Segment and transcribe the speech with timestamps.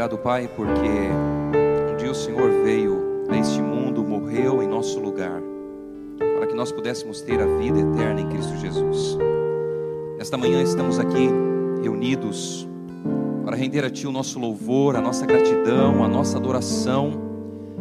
[0.00, 5.42] obrigado, Pai, porque um dia o Senhor veio a este mundo, morreu em nosso lugar,
[6.38, 9.18] para que nós pudéssemos ter a vida eterna em Cristo Jesus.
[10.18, 11.28] Esta manhã estamos aqui
[11.82, 12.66] reunidos
[13.44, 17.12] para render a Ti o nosso louvor, a nossa gratidão, a nossa adoração.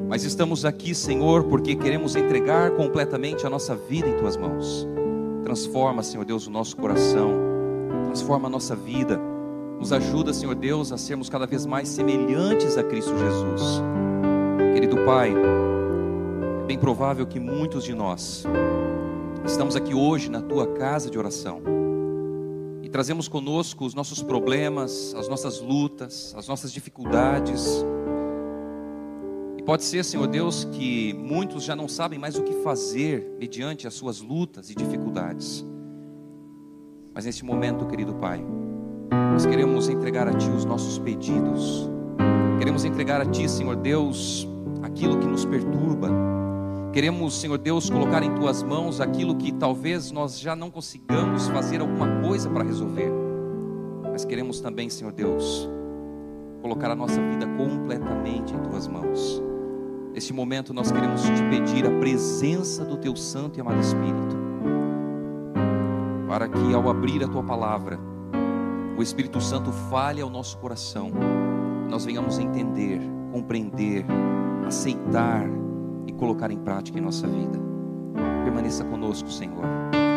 [0.09, 4.85] Mas estamos aqui, Senhor, porque queremos entregar completamente a nossa vida em Tuas mãos.
[5.45, 7.31] Transforma, Senhor Deus, o nosso coração,
[8.07, 9.28] transforma a nossa vida
[9.79, 13.81] nos ajuda, Senhor Deus, a sermos cada vez mais semelhantes a Cristo Jesus.
[14.73, 15.33] Querido Pai,
[16.61, 18.43] é bem provável que muitos de nós
[19.45, 21.61] estamos aqui hoje na tua casa de oração
[22.83, 27.85] e trazemos conosco os nossos problemas, as nossas lutas, as nossas dificuldades.
[29.57, 33.87] E pode ser, Senhor Deus, que muitos já não sabem mais o que fazer mediante
[33.87, 35.65] as suas lutas e dificuldades.
[37.13, 38.43] Mas neste momento, querido Pai,
[39.11, 41.89] nós queremos entregar a Ti os nossos pedidos.
[42.57, 44.47] Queremos entregar a Ti, Senhor Deus,
[44.81, 46.09] aquilo que nos perturba.
[46.91, 51.81] Queremos, Senhor Deus, colocar em Tuas mãos aquilo que talvez nós já não consigamos fazer
[51.81, 53.11] alguma coisa para resolver.
[54.11, 55.69] Mas queremos também, Senhor Deus,
[56.61, 59.41] colocar a nossa vida completamente em Tuas mãos.
[60.13, 64.35] Neste momento nós queremos te pedir a presença do Teu Santo e amado Espírito,
[66.27, 68.08] para que ao abrir a Tua palavra,
[68.99, 71.09] o Espírito Santo fale ao nosso coração,
[71.89, 72.99] nós venhamos entender,
[73.31, 74.05] compreender,
[74.67, 75.45] aceitar
[76.05, 77.57] e colocar em prática em nossa vida.
[78.43, 79.63] Permaneça conosco, Senhor.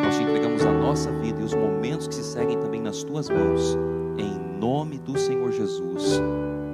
[0.05, 3.31] Nós te entregamos a nossa vida e os momentos que se seguem também nas tuas
[3.31, 3.79] mãos,
[4.19, 6.21] em nome do Senhor Jesus.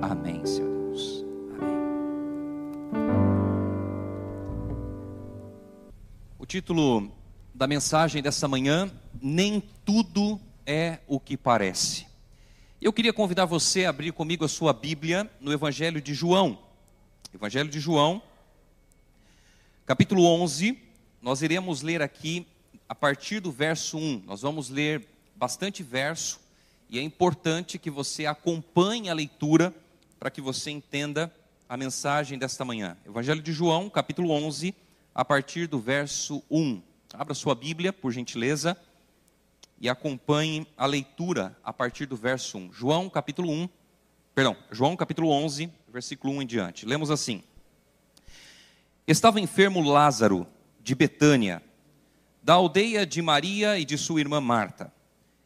[0.00, 1.26] Amém, Senhor Deus.
[1.60, 1.76] Amém.
[6.38, 7.12] O título
[7.54, 12.06] da mensagem dessa manhã: Nem tudo é o que parece.
[12.78, 16.58] Eu queria convidar você a abrir comigo a sua Bíblia no Evangelho de João.
[17.34, 18.22] Evangelho de João,
[19.86, 20.78] capítulo 11.
[21.22, 22.46] Nós iremos ler aqui
[22.86, 24.24] a partir do verso 1.
[24.26, 26.38] Nós vamos ler bastante verso
[26.90, 29.74] e é importante que você acompanhe a leitura
[30.20, 31.34] para que você entenda
[31.66, 32.94] a mensagem desta manhã.
[33.06, 34.74] Evangelho de João, capítulo 11,
[35.14, 36.82] a partir do verso 1.
[37.14, 38.76] Abra sua Bíblia, por gentileza
[39.81, 42.72] e acompanhe a leitura a partir do verso 1.
[42.72, 43.69] João capítulo 1,
[44.34, 46.87] perdão, João capítulo 11, versículo 1 em diante.
[46.87, 47.43] Lemos assim:
[49.06, 50.47] Estava enfermo Lázaro
[50.81, 51.62] de Betânia,
[52.43, 54.93] da aldeia de Maria e de sua irmã Marta.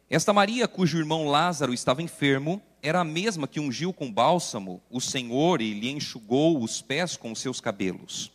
[0.09, 4.99] Esta Maria, cujo irmão Lázaro estava enfermo, era a mesma que ungiu com bálsamo o
[4.99, 8.31] Senhor e lhe enxugou os pés com os seus cabelos.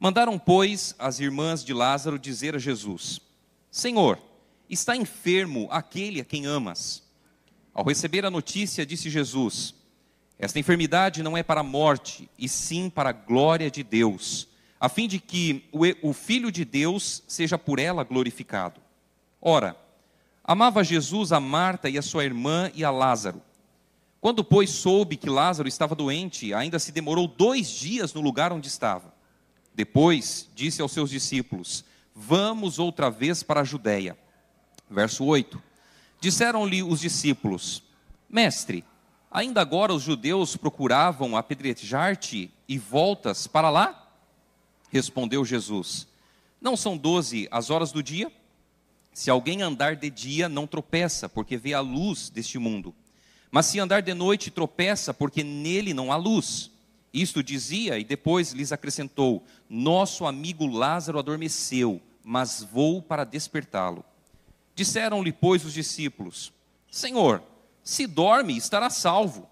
[0.00, 3.20] Mandaram, pois, as irmãs de Lázaro dizer a Jesus:
[3.70, 4.18] Senhor,
[4.68, 7.02] Está enfermo aquele a quem amas.
[7.72, 9.74] Ao receber a notícia, disse Jesus:
[10.38, 14.48] Esta enfermidade não é para a morte, e sim para a glória de Deus,
[14.78, 15.64] a fim de que
[16.02, 18.80] o Filho de Deus seja por ela glorificado.
[19.40, 19.76] Ora,
[20.44, 23.40] amava Jesus a Marta e a sua irmã e a Lázaro.
[24.20, 28.66] Quando, pois, soube que Lázaro estava doente, ainda se demorou dois dias no lugar onde
[28.66, 29.14] estava.
[29.72, 34.18] Depois, disse aos seus discípulos: Vamos outra vez para a Judéia.
[34.90, 35.62] Verso 8:
[36.20, 37.82] Disseram-lhe os discípulos:
[38.28, 38.84] Mestre,
[39.30, 44.10] ainda agora os judeus procuravam apedrejar-te e voltas para lá?
[44.90, 46.08] Respondeu Jesus:
[46.60, 48.32] Não são doze as horas do dia?
[49.12, 52.94] Se alguém andar de dia, não tropeça, porque vê a luz deste mundo.
[53.50, 56.70] Mas se andar de noite, tropeça, porque nele não há luz.
[57.12, 64.04] Isto dizia e depois lhes acrescentou: Nosso amigo Lázaro adormeceu, mas vou para despertá-lo.
[64.78, 66.52] Disseram-lhe, pois, os discípulos:
[66.88, 67.42] Senhor,
[67.82, 69.50] se dorme, estará salvo.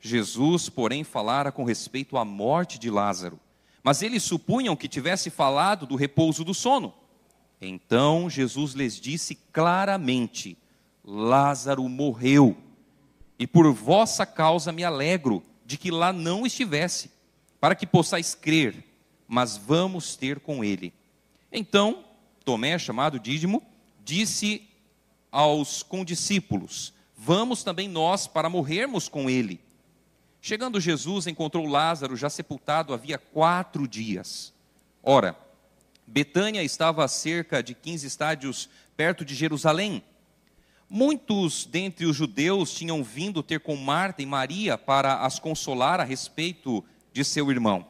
[0.00, 3.38] Jesus, porém, falara com respeito à morte de Lázaro,
[3.84, 6.92] mas eles supunham que tivesse falado do repouso do sono.
[7.60, 10.58] Então Jesus lhes disse claramente:
[11.04, 12.56] Lázaro morreu,
[13.38, 17.12] e por vossa causa me alegro de que lá não estivesse,
[17.60, 18.84] para que possais crer,
[19.28, 20.92] mas vamos ter com ele.
[21.52, 22.04] Então,
[22.44, 23.62] Tomé, chamado Dídimo,
[24.08, 24.66] disse
[25.30, 29.60] aos condiscípulos: Vamos também nós para morrermos com ele.
[30.40, 34.54] Chegando Jesus, encontrou Lázaro já sepultado havia quatro dias.
[35.02, 35.38] Ora,
[36.06, 40.02] Betânia estava a cerca de 15 estádios perto de Jerusalém.
[40.88, 46.04] Muitos dentre os judeus tinham vindo ter com Marta e Maria para as consolar a
[46.04, 46.82] respeito
[47.12, 47.86] de seu irmão.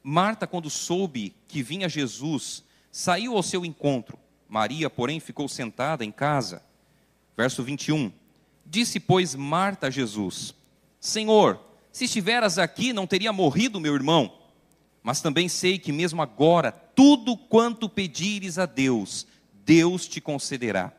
[0.00, 2.62] Marta, quando soube que vinha Jesus,
[2.92, 4.16] saiu ao seu encontro
[4.50, 6.60] Maria, porém, ficou sentada em casa.
[7.36, 8.12] Verso 21.
[8.66, 10.52] Disse, pois, Marta a Jesus:
[10.98, 11.60] Senhor,
[11.92, 14.38] se estiveras aqui, não teria morrido meu irmão.
[15.04, 19.24] Mas também sei que mesmo agora, tudo quanto pedires a Deus,
[19.64, 20.92] Deus te concederá.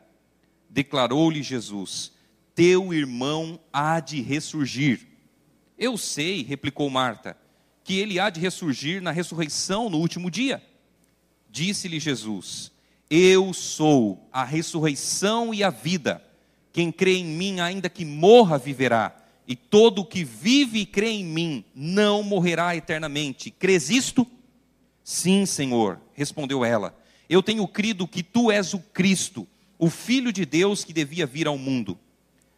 [0.70, 2.10] Declarou-lhe Jesus:
[2.54, 5.06] Teu irmão há de ressurgir.
[5.76, 7.36] Eu sei, replicou Marta,
[7.84, 10.62] que ele há de ressurgir na ressurreição no último dia.
[11.50, 12.71] Disse-lhe Jesus:
[13.14, 16.24] Eu sou a ressurreição e a vida.
[16.72, 19.14] Quem crê em mim, ainda que morra, viverá
[19.46, 23.50] e todo o que vive e crê em mim não morrerá eternamente.
[23.50, 24.26] Crês isto?
[25.04, 26.98] Sim, Senhor, respondeu ela.
[27.28, 29.46] Eu tenho crido que tu és o Cristo,
[29.78, 31.98] o Filho de Deus que devia vir ao mundo.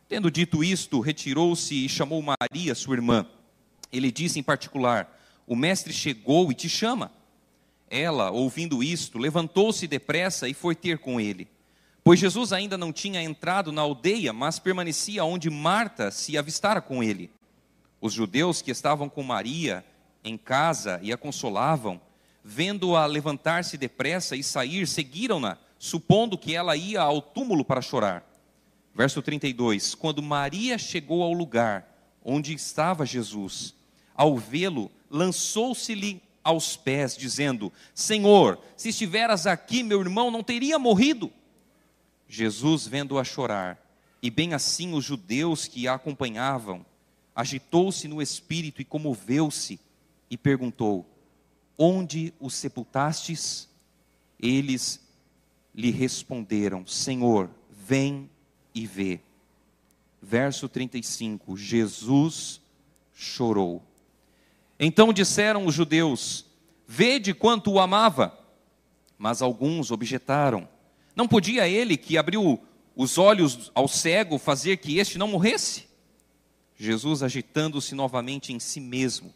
[0.08, 3.26] Tendo dito isto, retirou-se e chamou Maria, sua irmã.
[3.90, 7.10] Ele disse em particular: O mestre chegou e te chama.
[7.96, 11.46] Ela, ouvindo isto, levantou-se depressa e foi ter com ele.
[12.02, 17.04] Pois Jesus ainda não tinha entrado na aldeia, mas permanecia onde Marta se avistara com
[17.04, 17.30] ele.
[18.00, 19.84] Os judeus que estavam com Maria
[20.24, 22.00] em casa e a consolavam,
[22.42, 28.28] vendo-a levantar-se depressa e sair, seguiram-na, supondo que ela ia ao túmulo para chorar.
[28.92, 31.86] Verso 32: Quando Maria chegou ao lugar
[32.24, 33.72] onde estava Jesus,
[34.16, 41.32] ao vê-lo, lançou-se-lhe aos pés, dizendo: Senhor, se estiveras aqui, meu irmão não teria morrido.
[42.28, 43.80] Jesus, vendo-a chorar,
[44.22, 46.84] e bem assim os judeus que a acompanhavam,
[47.34, 49.80] agitou-se no espírito e comoveu-se,
[50.30, 51.06] e perguntou:
[51.78, 53.68] Onde o sepultastes?
[54.38, 55.00] Eles
[55.74, 58.28] lhe responderam: Senhor, vem
[58.74, 59.20] e vê.
[60.20, 62.60] Verso 35: Jesus
[63.12, 63.82] chorou.
[64.84, 66.44] Então disseram os judeus:
[66.86, 68.38] Vede quanto o amava.
[69.16, 70.68] Mas alguns objetaram:
[71.16, 72.60] não podia ele, que abriu
[72.94, 75.88] os olhos ao cego, fazer que este não morresse?
[76.76, 79.32] Jesus, agitando-se novamente em si mesmo,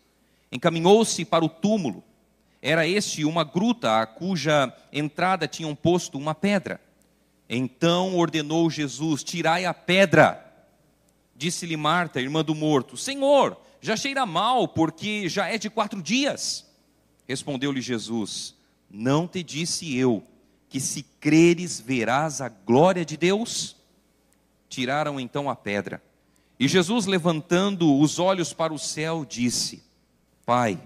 [0.52, 2.04] encaminhou-se para o túmulo.
[2.60, 6.78] Era este uma gruta, a cuja entrada tinham posto uma pedra.
[7.48, 10.44] Então ordenou Jesus: Tirai a pedra.
[11.34, 16.66] Disse-lhe Marta, irmã do morto: Senhor, já cheira mal, porque já é de quatro dias.
[17.26, 18.54] Respondeu-lhe Jesus:
[18.90, 20.22] Não te disse eu
[20.68, 23.76] que se creres verás a glória de Deus?
[24.68, 26.02] Tiraram então a pedra.
[26.58, 29.82] E Jesus, levantando os olhos para o céu, disse:
[30.44, 30.80] Pai,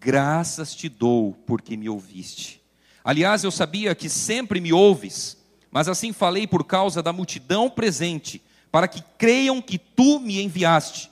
[0.00, 2.62] graças te dou porque me ouviste.
[3.04, 5.36] Aliás, eu sabia que sempre me ouves,
[5.70, 8.40] mas assim falei por causa da multidão presente,
[8.72, 11.10] para que creiam que tu me enviaste.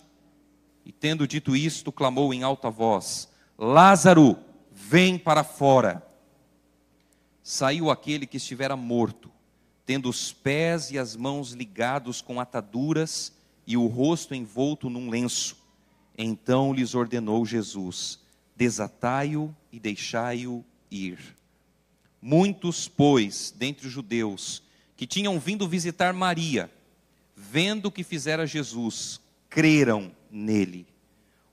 [0.85, 4.39] E tendo dito isto, clamou em alta voz: Lázaro,
[4.71, 6.03] vem para fora
[7.43, 9.31] saiu aquele que estivera morto,
[9.85, 13.33] tendo os pés e as mãos ligados com ataduras
[13.67, 15.57] e o rosto envolto num lenço.
[16.17, 18.21] Então lhes ordenou Jesus:
[18.57, 21.19] Desatai-o e deixai-o ir.
[22.21, 24.63] Muitos, pois, dentre os judeus,
[24.97, 26.71] que tinham vindo visitar Maria,
[27.35, 29.21] vendo o que fizera Jesus,
[29.51, 30.87] creram nele.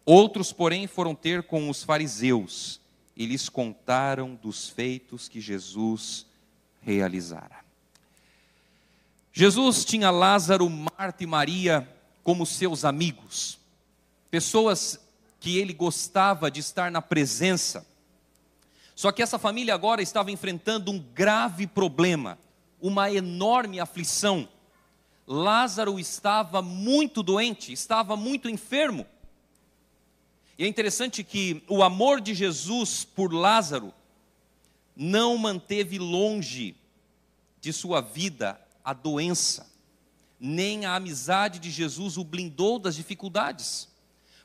[0.06, 2.80] Outros, porém, foram ter com os fariseus
[3.16, 6.26] e lhes contaram dos feitos que Jesus
[6.82, 7.60] realizara.
[9.34, 11.88] Jesus tinha Lázaro, Marta e Maria
[12.24, 13.60] como seus amigos,
[14.32, 15.00] pessoas
[15.40, 17.86] que ele gostava de estar na presença.
[18.96, 22.38] Só que essa família agora estava enfrentando um grave problema,
[22.82, 24.48] uma enorme aflição.
[25.32, 29.06] Lázaro estava muito doente, estava muito enfermo.
[30.58, 33.94] E é interessante que o amor de Jesus por Lázaro
[34.96, 36.76] não manteve longe
[37.62, 39.72] de sua vida a doença,
[40.40, 43.88] nem a amizade de Jesus o blindou das dificuldades.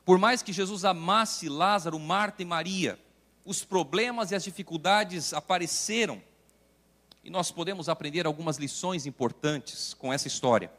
[0.05, 2.99] Por mais que Jesus amasse Lázaro, Marta e Maria,
[3.43, 6.21] os problemas e as dificuldades apareceram.
[7.25, 10.71] E nós podemos aprender algumas lições importantes com essa história.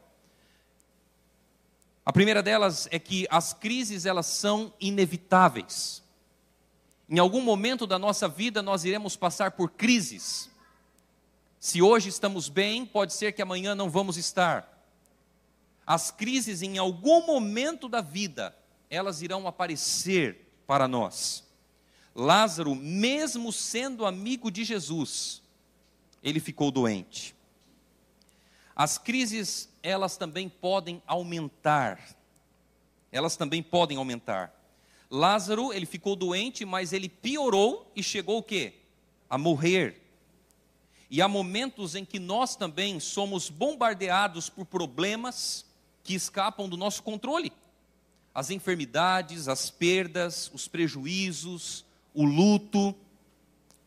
[2.05, 6.01] A primeira delas é que as crises elas são inevitáveis.
[7.09, 10.49] Em algum momento da nossa vida nós iremos passar por crises.
[11.59, 14.87] Se hoje estamos bem, pode ser que amanhã não vamos estar.
[15.85, 18.55] As crises em algum momento da vida,
[18.89, 21.43] elas irão aparecer para nós.
[22.15, 25.41] Lázaro, mesmo sendo amigo de Jesus,
[26.27, 27.33] ele ficou doente.
[28.75, 31.99] As crises elas também podem aumentar.
[33.09, 34.53] Elas também podem aumentar.
[35.09, 38.73] Lázaro, ele ficou doente, mas ele piorou e chegou o quê?
[39.29, 40.01] A morrer.
[41.09, 45.65] E há momentos em que nós também somos bombardeados por problemas
[46.03, 47.53] que escapam do nosso controle.
[48.33, 52.93] as enfermidades, as perdas, os prejuízos, o luto,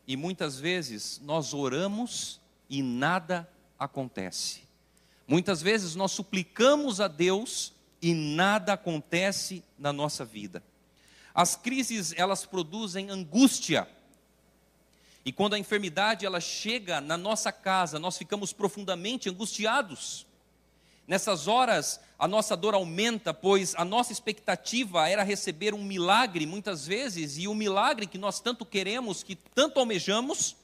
[0.07, 2.39] e muitas vezes nós oramos
[2.69, 4.61] e nada acontece.
[5.27, 10.63] Muitas vezes nós suplicamos a Deus e nada acontece na nossa vida.
[11.33, 13.87] As crises, elas produzem angústia.
[15.23, 20.25] E quando a enfermidade ela chega na nossa casa, nós ficamos profundamente angustiados.
[21.07, 26.85] Nessas horas, a nossa dor aumenta, pois a nossa expectativa era receber um milagre muitas
[26.85, 30.55] vezes, e o milagre que nós tanto queremos, que tanto almejamos,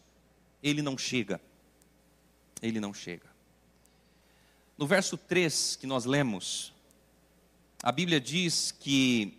[0.62, 1.42] ele não chega.
[2.62, 3.28] Ele não chega.
[4.78, 6.74] No verso 3 que nós lemos,
[7.82, 9.38] a Bíblia diz que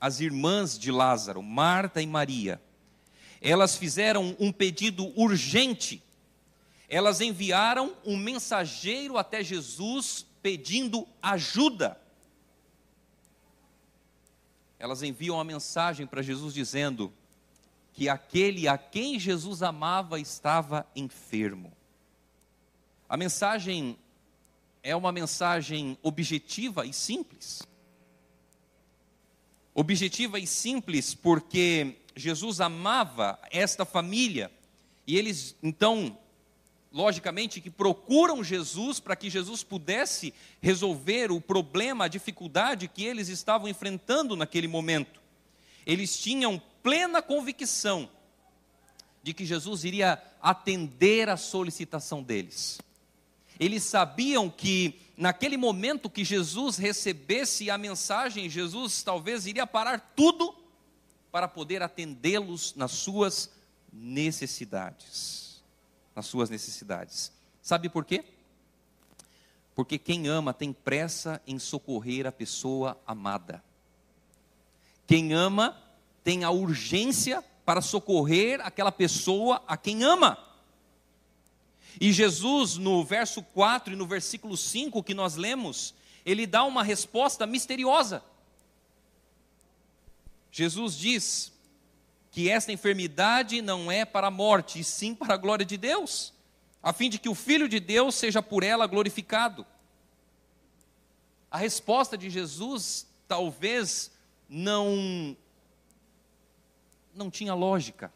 [0.00, 2.60] as irmãs de Lázaro, Marta e Maria,
[3.40, 6.02] elas fizeram um pedido urgente
[6.90, 11.96] elas enviaram um mensageiro até Jesus pedindo ajuda.
[14.76, 17.12] Elas enviam uma mensagem para Jesus dizendo
[17.92, 21.72] que aquele a quem Jesus amava estava enfermo.
[23.08, 23.96] A mensagem
[24.82, 27.62] é uma mensagem objetiva e simples.
[29.72, 34.50] Objetiva e simples porque Jesus amava esta família
[35.06, 36.18] e eles então
[36.92, 43.28] logicamente, que procuram Jesus para que Jesus pudesse resolver o problema, a dificuldade que eles
[43.28, 45.20] estavam enfrentando naquele momento.
[45.86, 48.10] Eles tinham plena convicção
[49.22, 52.80] de que Jesus iria atender a solicitação deles.
[53.58, 60.54] Eles sabiam que naquele momento que Jesus recebesse a mensagem, Jesus talvez iria parar tudo
[61.30, 63.50] para poder atendê-los nas suas
[63.92, 65.39] necessidades
[66.20, 67.32] nas suas necessidades.
[67.62, 68.22] Sabe por quê?
[69.74, 73.64] Porque quem ama tem pressa em socorrer a pessoa amada.
[75.06, 75.74] Quem ama
[76.22, 80.36] tem a urgência para socorrer aquela pessoa a quem ama.
[81.98, 86.82] E Jesus, no verso 4 e no versículo 5 que nós lemos, ele dá uma
[86.82, 88.22] resposta misteriosa.
[90.52, 91.50] Jesus diz:
[92.30, 96.32] que esta enfermidade não é para a morte, e sim para a glória de Deus,
[96.82, 99.66] a fim de que o Filho de Deus seja por ela glorificado.
[101.50, 104.12] A resposta de Jesus talvez
[104.48, 105.36] não
[107.12, 108.12] não tinha lógica.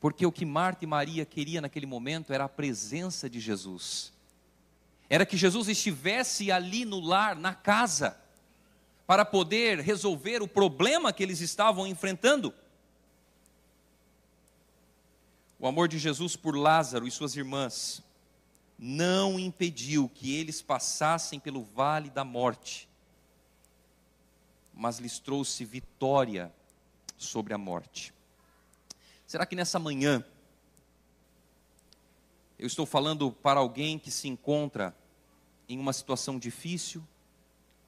[0.00, 4.12] Porque o que Marta e Maria queria naquele momento era a presença de Jesus.
[5.10, 8.16] Era que Jesus estivesse ali no lar, na casa
[9.06, 12.54] para poder resolver o problema que eles estavam enfrentando.
[15.58, 18.02] O amor de Jesus por Lázaro e suas irmãs
[18.78, 22.88] não impediu que eles passassem pelo vale da morte,
[24.72, 26.52] mas lhes trouxe vitória
[27.16, 28.12] sobre a morte.
[29.26, 30.24] Será que nessa manhã
[32.58, 34.96] eu estou falando para alguém que se encontra
[35.68, 37.06] em uma situação difícil,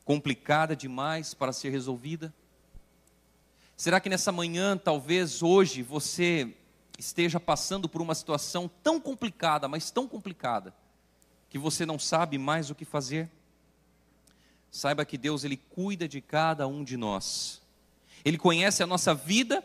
[0.06, 2.32] complicada demais para ser resolvida?
[3.76, 6.56] Será que nessa manhã, talvez hoje, você
[6.96, 10.72] esteja passando por uma situação tão complicada, mas tão complicada,
[11.50, 13.28] que você não sabe mais o que fazer?
[14.70, 17.60] Saiba que Deus ele cuida de cada um de nós.
[18.24, 19.62] Ele conhece a nossa vida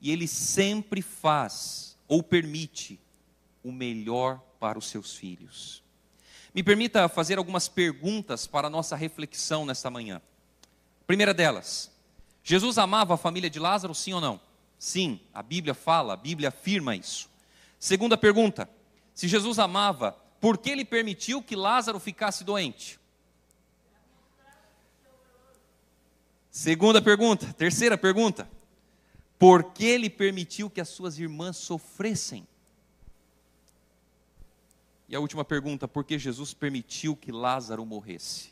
[0.00, 2.98] e ele sempre faz ou permite
[3.62, 5.85] o melhor para os seus filhos.
[6.56, 10.22] Me permita fazer algumas perguntas para a nossa reflexão nesta manhã.
[11.06, 11.90] Primeira delas,
[12.42, 14.40] Jesus amava a família de Lázaro, sim ou não?
[14.78, 17.28] Sim, a Bíblia fala, a Bíblia afirma isso.
[17.78, 18.70] Segunda pergunta,
[19.14, 22.98] se Jesus amava, por que ele permitiu que Lázaro ficasse doente?
[26.50, 28.48] Segunda pergunta, terceira pergunta,
[29.38, 32.48] por que ele permitiu que as suas irmãs sofressem?
[35.08, 38.50] E a última pergunta, por que Jesus permitiu que Lázaro morresse?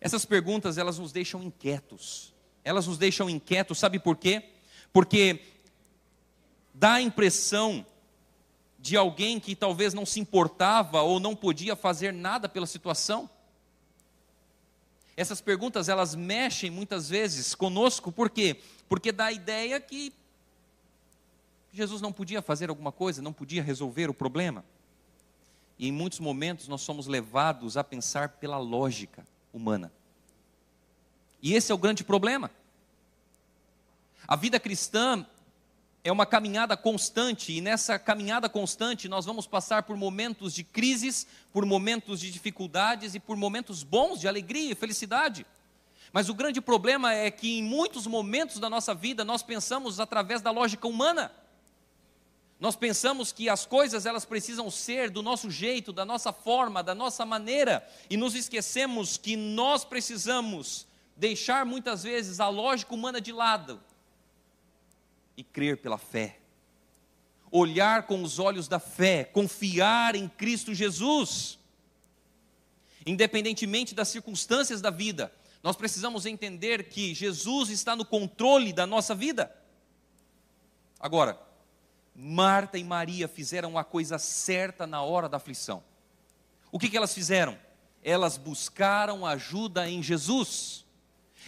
[0.00, 2.32] Essas perguntas, elas nos deixam inquietos.
[2.62, 4.50] Elas nos deixam inquietos, sabe por quê?
[4.92, 5.40] Porque
[6.74, 7.84] dá a impressão
[8.78, 13.28] de alguém que talvez não se importava ou não podia fazer nada pela situação.
[15.16, 18.58] Essas perguntas, elas mexem muitas vezes conosco, por quê?
[18.88, 20.12] Porque dá a ideia que
[21.72, 24.64] Jesus não podia fazer alguma coisa, não podia resolver o problema.
[25.80, 29.90] E em muitos momentos nós somos levados a pensar pela lógica humana.
[31.42, 32.50] E esse é o grande problema.
[34.28, 35.26] A vida cristã,
[36.04, 41.26] é uma caminhada constante, e nessa caminhada constante nós vamos passar por momentos de crises,
[41.50, 45.46] por momentos de dificuldades e por momentos bons de alegria e felicidade.
[46.12, 50.42] Mas o grande problema é que em muitos momentos da nossa vida nós pensamos através
[50.42, 51.32] da lógica humana.
[52.60, 56.94] Nós pensamos que as coisas elas precisam ser do nosso jeito, da nossa forma, da
[56.94, 60.86] nossa maneira, e nos esquecemos que nós precisamos
[61.16, 63.80] deixar muitas vezes a lógica humana de lado
[65.38, 66.38] e crer pela fé.
[67.50, 71.58] Olhar com os olhos da fé, confiar em Cristo Jesus.
[73.06, 79.14] Independentemente das circunstâncias da vida, nós precisamos entender que Jesus está no controle da nossa
[79.14, 79.50] vida.
[80.98, 81.49] Agora,
[82.22, 85.82] Marta e Maria fizeram a coisa certa na hora da aflição.
[86.70, 87.58] O que, que elas fizeram?
[88.04, 90.84] Elas buscaram ajuda em Jesus.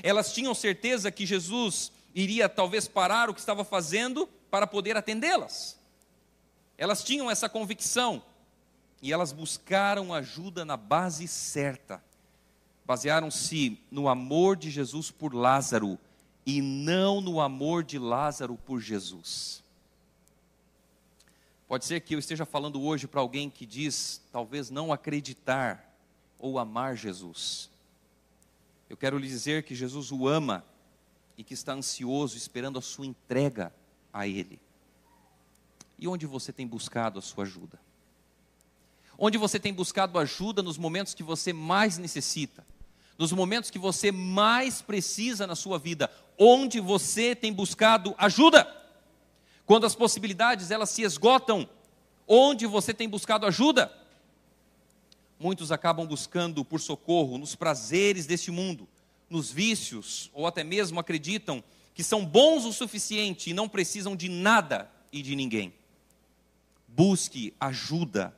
[0.03, 5.79] Elas tinham certeza que Jesus iria talvez parar o que estava fazendo para poder atendê-las.
[6.79, 8.23] Elas tinham essa convicção
[9.03, 12.03] e elas buscaram ajuda na base certa.
[12.87, 15.99] Basearam-se no amor de Jesus por Lázaro
[16.47, 19.62] e não no amor de Lázaro por Jesus.
[21.73, 25.91] Pode ser que eu esteja falando hoje para alguém que diz talvez não acreditar
[26.39, 27.71] ou amar Jesus.
[28.91, 30.63] Eu quero lhe dizer que Jesus o ama
[31.35, 33.73] e que está ansioso esperando a sua entrega
[34.13, 34.61] a Ele.
[35.99, 37.81] E onde você tem buscado a sua ajuda?
[39.17, 42.67] Onde você tem buscado ajuda nos momentos que você mais necessita?
[43.17, 46.13] Nos momentos que você mais precisa na sua vida?
[46.39, 48.82] Onde você tem buscado ajuda?
[49.67, 51.69] Quando as possibilidades elas se esgotam,
[52.27, 53.93] onde você tem buscado ajuda?
[55.39, 58.89] Muitos acabam buscando por socorro nos prazeres deste mundo,
[59.29, 61.63] nos vícios, ou até mesmo acreditam
[61.95, 65.73] que são bons o suficiente e não precisam de nada e de ninguém.
[66.89, 68.35] Busque ajuda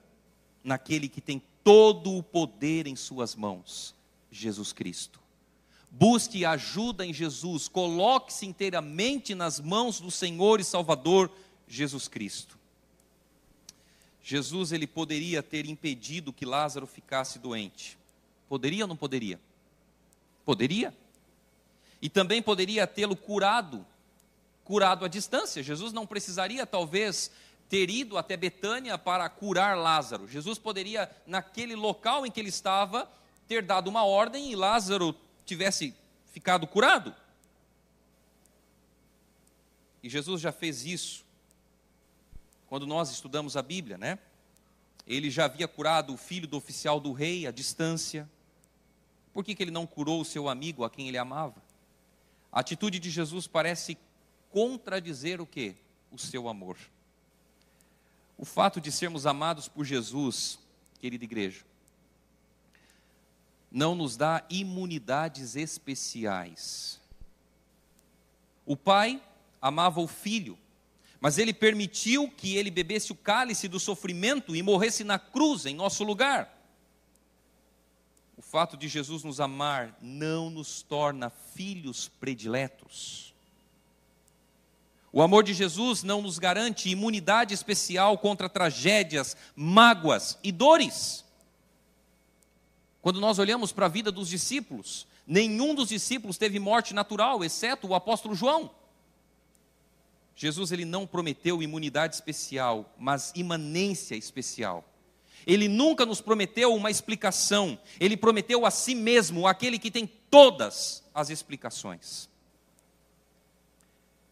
[0.63, 3.95] naquele que tem todo o poder em suas mãos,
[4.31, 5.24] Jesus Cristo.
[5.97, 11.31] Busque ajuda em Jesus, coloque-se inteiramente nas mãos do Senhor e Salvador
[11.69, 12.59] Jesus Cristo.
[14.21, 17.97] Jesus ele poderia ter impedido que Lázaro ficasse doente.
[18.49, 19.39] Poderia ou não poderia?
[20.45, 20.93] Poderia.
[22.03, 23.87] E também poderia tê-lo curado,
[24.65, 25.63] curado à distância.
[25.63, 27.31] Jesus não precisaria, talvez,
[27.69, 30.27] ter ido até Betânia para curar Lázaro.
[30.27, 33.09] Jesus poderia, naquele local em que ele estava,
[33.47, 35.95] ter dado uma ordem e Lázaro tivesse
[36.33, 37.15] ficado curado.
[40.03, 41.25] E Jesus já fez isso
[42.69, 44.19] quando nós estudamos a Bíblia, né?
[45.07, 48.29] Ele já havia curado o filho do oficial do rei à distância.
[49.33, 51.63] Por que, que ele não curou o seu amigo a quem ele amava?
[52.51, 53.99] A atitude de Jesus parece
[54.51, 55.75] contradizer o que?
[56.11, 56.77] O seu amor.
[58.39, 60.59] O fato de sermos amados por Jesus,
[61.01, 61.65] querida igreja,
[63.75, 67.01] não nos dá imunidades especiais.
[68.65, 69.21] O pai
[69.61, 70.57] amava o filho,
[71.21, 75.75] mas ele permitiu que ele bebesse o cálice do sofrimento e morresse na cruz em
[75.75, 76.57] nosso lugar.
[78.37, 83.35] O fato de Jesus nos amar não nos torna filhos prediletos.
[85.13, 91.24] O amor de Jesus não nos garante imunidade especial contra tragédias, mágoas e dores.
[93.05, 97.87] Quando nós olhamos para a vida dos discípulos, nenhum dos discípulos teve morte natural, exceto
[97.87, 98.71] o apóstolo João.
[100.35, 104.83] Jesus ele não prometeu imunidade especial, mas imanência especial.
[105.47, 111.05] Ele nunca nos prometeu uma explicação, ele prometeu a si mesmo, aquele que tem todas
[111.13, 112.27] as explicações.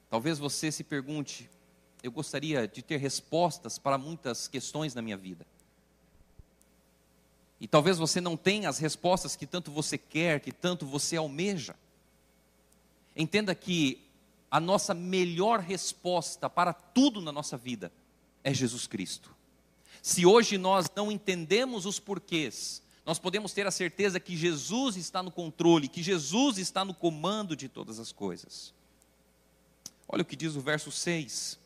[0.08, 1.50] Talvez você se pergunte:
[2.02, 5.46] eu gostaria de ter respostas para muitas questões na minha vida.
[7.62, 11.77] E talvez você não tenha as respostas que tanto você quer, que tanto você almeja.
[13.14, 14.03] Entenda que
[14.51, 17.92] a nossa melhor resposta para tudo na nossa vida
[18.42, 19.33] é Jesus Cristo.
[20.03, 25.22] Se hoje nós não entendemos os porquês, nós podemos ter a certeza que Jesus está
[25.22, 28.75] no controle, que Jesus está no comando de todas as coisas.
[30.09, 31.61] Olha o que diz o verso 6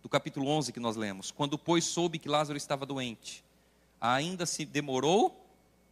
[0.00, 1.32] do capítulo 11 que nós lemos.
[1.32, 3.42] Quando, pois, soube que Lázaro estava doente,
[4.00, 5.46] ainda se demorou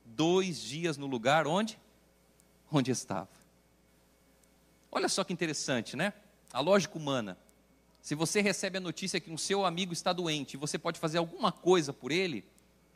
[0.05, 1.79] dois dias no lugar onde?
[2.73, 3.29] Onde estava.
[4.91, 6.13] Olha só que interessante, né?
[6.53, 7.37] A lógica humana.
[8.01, 11.19] Se você recebe a notícia que um seu amigo está doente e você pode fazer
[11.19, 12.45] alguma coisa por ele,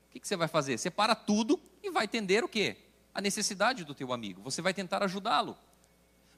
[0.08, 0.78] o que, que você vai fazer?
[0.78, 2.76] Você para tudo e vai entender o quê?
[3.14, 4.40] A necessidade do teu amigo.
[4.40, 5.56] Você vai tentar ajudá-lo.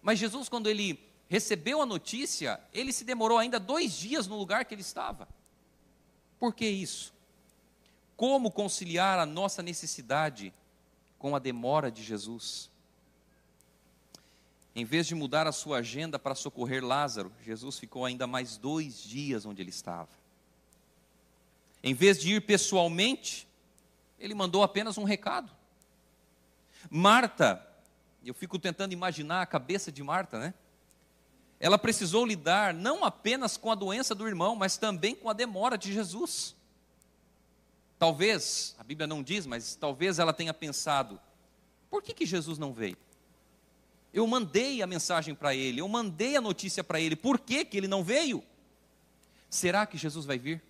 [0.03, 4.65] Mas Jesus, quando ele recebeu a notícia, ele se demorou ainda dois dias no lugar
[4.65, 5.29] que ele estava.
[6.39, 7.14] Por que isso?
[8.17, 10.53] Como conciliar a nossa necessidade
[11.19, 12.71] com a demora de Jesus?
[14.75, 19.03] Em vez de mudar a sua agenda para socorrer Lázaro, Jesus ficou ainda mais dois
[19.03, 20.09] dias onde ele estava.
[21.83, 23.47] Em vez de ir pessoalmente,
[24.19, 25.51] ele mandou apenas um recado.
[26.91, 27.65] Marta,
[28.25, 30.55] eu fico tentando imaginar a cabeça de Marta, né?
[31.61, 35.79] Ela precisou lidar não apenas com a doença do irmão, mas também com a demora
[35.79, 36.57] de Jesus.
[37.99, 41.21] Talvez, a Bíblia não diz, mas talvez ela tenha pensado:
[41.91, 42.97] por que, que Jesus não veio?
[44.13, 47.77] Eu mandei a mensagem para ele, eu mandei a notícia para ele, por que, que
[47.77, 48.45] ele não veio?
[49.51, 50.63] Será que Jesus vai vir?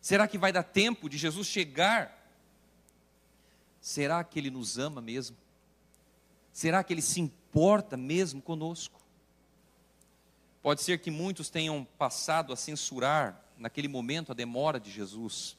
[0.00, 2.16] Será que vai dar tempo de Jesus chegar?
[3.80, 5.36] Será que ele nos ama mesmo?
[6.52, 9.00] Será que ele se importa mesmo conosco?
[10.62, 15.56] Pode ser que muitos tenham passado a censurar naquele momento a demora de Jesus.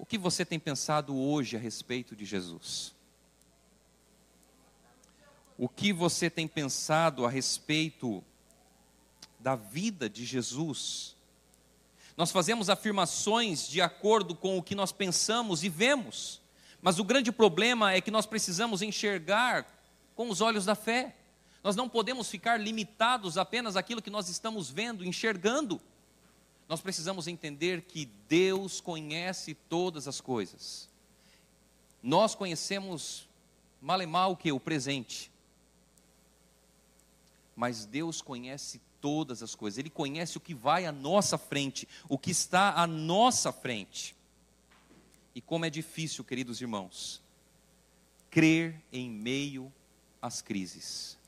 [0.00, 2.94] O que você tem pensado hoje a respeito de Jesus?
[5.58, 8.24] O que você tem pensado a respeito
[9.38, 11.14] da vida de Jesus?
[12.16, 16.40] Nós fazemos afirmações de acordo com o que nós pensamos e vemos,
[16.80, 19.66] mas o grande problema é que nós precisamos enxergar
[20.16, 21.14] com os olhos da fé.
[21.62, 25.78] Nós não podemos ficar limitados apenas àquilo que nós estamos vendo, enxergando.
[26.70, 30.88] Nós precisamos entender que Deus conhece todas as coisas.
[32.00, 33.28] Nós conhecemos
[33.82, 34.52] mal e mal o que?
[34.52, 35.32] O presente.
[37.56, 39.78] Mas Deus conhece todas as coisas.
[39.78, 44.14] Ele conhece o que vai à nossa frente, o que está à nossa frente.
[45.34, 47.20] E como é difícil, queridos irmãos,
[48.30, 49.72] crer em meio
[50.22, 51.18] às crises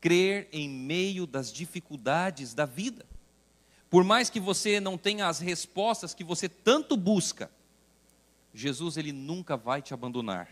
[0.00, 3.04] crer em meio das dificuldades da vida.
[3.90, 7.50] Por mais que você não tenha as respostas que você tanto busca,
[8.52, 10.48] Jesus ele nunca vai te abandonar.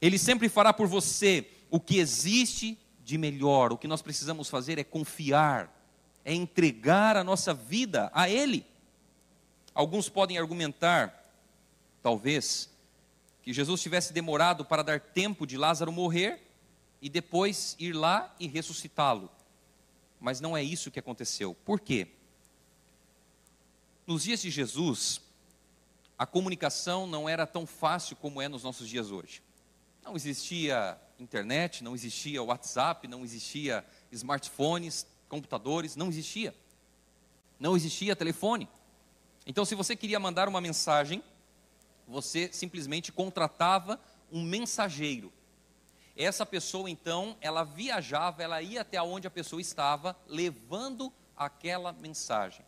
[0.00, 3.72] Ele sempre fará por você o que existe de melhor.
[3.72, 5.74] O que nós precisamos fazer é confiar,
[6.24, 8.64] é entregar a nossa vida a ele.
[9.74, 11.24] Alguns podem argumentar,
[12.02, 12.70] talvez,
[13.42, 16.42] que Jesus tivesse demorado para dar tempo de Lázaro morrer
[17.00, 19.30] e depois ir lá e ressuscitá-lo.
[20.20, 21.54] Mas não é isso que aconteceu.
[21.64, 22.08] Por quê?
[24.08, 25.20] Nos dias de Jesus,
[26.16, 29.42] a comunicação não era tão fácil como é nos nossos dias hoje.
[30.02, 36.54] Não existia internet, não existia WhatsApp, não existia smartphones, computadores, não existia.
[37.60, 38.66] Não existia telefone.
[39.46, 41.22] Então, se você queria mandar uma mensagem,
[42.06, 44.00] você simplesmente contratava
[44.32, 45.30] um mensageiro.
[46.16, 52.64] Essa pessoa então, ela viajava, ela ia até onde a pessoa estava, levando aquela mensagem.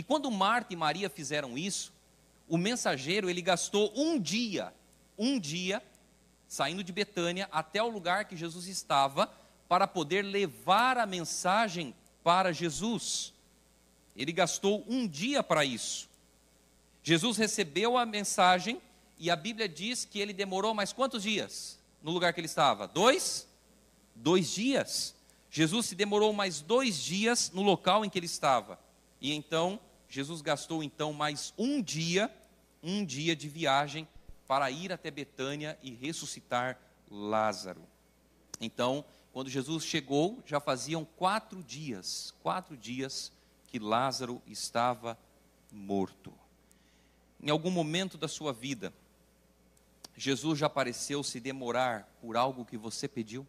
[0.00, 1.92] E quando Marta e Maria fizeram isso,
[2.48, 4.72] o mensageiro ele gastou um dia,
[5.18, 5.82] um dia,
[6.48, 9.30] saindo de Betânia até o lugar que Jesus estava,
[9.68, 13.34] para poder levar a mensagem para Jesus.
[14.16, 16.08] Ele gastou um dia para isso.
[17.02, 18.80] Jesus recebeu a mensagem
[19.18, 21.78] e a Bíblia diz que ele demorou mais quantos dias?
[22.02, 22.88] no lugar que ele estava?
[22.88, 23.46] Dois?
[24.14, 25.14] Dois dias.
[25.50, 28.78] Jesus se demorou mais dois dias no local em que ele estava.
[29.20, 29.78] E então,
[30.10, 32.28] Jesus gastou então mais um dia,
[32.82, 34.08] um dia de viagem
[34.44, 36.76] para ir até Betânia e ressuscitar
[37.08, 37.82] Lázaro.
[38.60, 43.30] Então, quando Jesus chegou, já faziam quatro dias, quatro dias
[43.68, 45.16] que Lázaro estava
[45.70, 46.34] morto.
[47.40, 48.92] Em algum momento da sua vida,
[50.16, 53.46] Jesus já pareceu se demorar por algo que você pediu?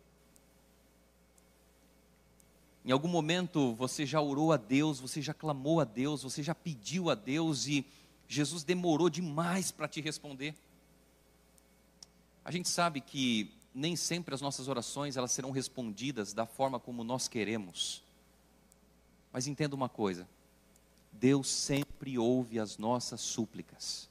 [2.83, 6.55] Em algum momento você já orou a Deus, você já clamou a Deus, você já
[6.55, 7.85] pediu a Deus e
[8.27, 10.55] Jesus demorou demais para te responder?
[12.43, 17.03] A gente sabe que nem sempre as nossas orações elas serão respondidas da forma como
[17.03, 18.01] nós queremos.
[19.31, 20.27] Mas entenda uma coisa:
[21.11, 24.09] Deus sempre ouve as nossas súplicas.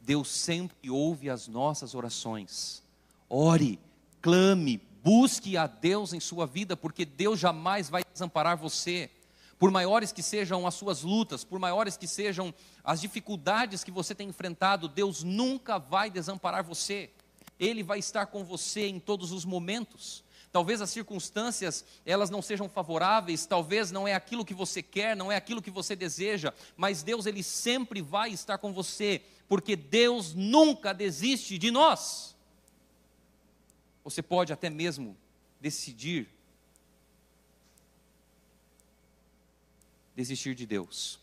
[0.00, 2.82] Deus sempre ouve as nossas orações.
[3.28, 3.78] Ore,
[4.20, 9.10] clame, busque a Deus em sua vida, porque Deus jamais vai desamparar você.
[9.58, 14.14] Por maiores que sejam as suas lutas, por maiores que sejam as dificuldades que você
[14.14, 17.10] tem enfrentado, Deus nunca vai desamparar você.
[17.60, 20.24] Ele vai estar com você em todos os momentos.
[20.50, 25.32] Talvez as circunstâncias elas não sejam favoráveis, talvez não é aquilo que você quer, não
[25.32, 30.34] é aquilo que você deseja, mas Deus ele sempre vai estar com você porque Deus
[30.34, 32.31] nunca desiste de nós.
[34.04, 35.16] Você pode até mesmo
[35.60, 36.28] decidir
[40.14, 41.18] desistir de Deus,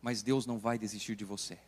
[0.00, 1.58] mas Deus não vai desistir de você.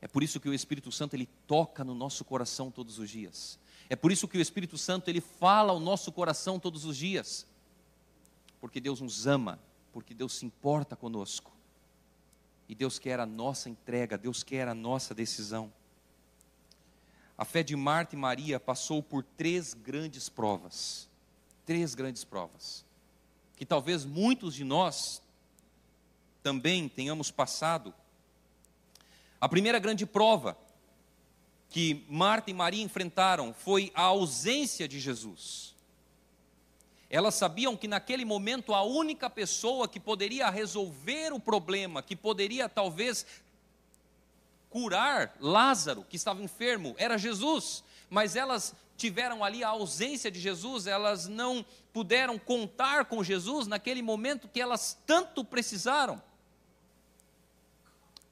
[0.00, 3.58] É por isso que o Espírito Santo ele toca no nosso coração todos os dias.
[3.88, 7.46] É por isso que o Espírito Santo ele fala ao nosso coração todos os dias.
[8.60, 9.58] Porque Deus nos ama,
[9.92, 11.52] porque Deus se importa conosco.
[12.68, 15.72] E Deus quer a nossa entrega, Deus quer a nossa decisão.
[17.38, 21.08] A fé de Marta e Maria passou por três grandes provas.
[21.64, 22.84] Três grandes provas.
[23.56, 25.22] Que talvez muitos de nós
[26.42, 27.94] também tenhamos passado.
[29.40, 30.58] A primeira grande prova
[31.70, 35.76] que Marta e Maria enfrentaram foi a ausência de Jesus.
[37.10, 42.68] Elas sabiam que naquele momento a única pessoa que poderia resolver o problema, que poderia
[42.68, 43.24] talvez
[44.70, 47.84] curar Lázaro, que estava enfermo, era Jesus.
[48.10, 54.02] Mas elas tiveram ali a ausência de Jesus, elas não puderam contar com Jesus naquele
[54.02, 56.22] momento que elas tanto precisaram.